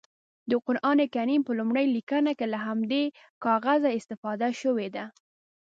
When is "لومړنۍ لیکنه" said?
1.59-2.31